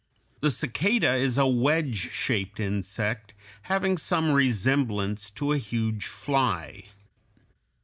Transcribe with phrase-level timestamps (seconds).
[0.39, 3.35] The cicada is a wedge shaped insect
[3.69, 6.85] having some resemblance to a huge fly.